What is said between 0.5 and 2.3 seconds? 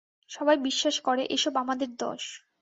বিশ্বাস করে এসব আমাদের দোষ।